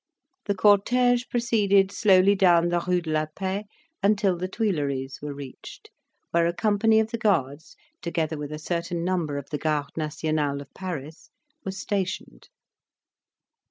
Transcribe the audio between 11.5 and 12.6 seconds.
were stationed.